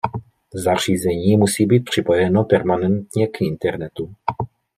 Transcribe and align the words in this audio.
Zařízení 0.53 1.37
musí 1.37 1.65
být 1.65 1.79
připojeno 1.85 2.43
permanentně 2.43 3.27
k 3.27 3.41
internetu. 3.41 4.15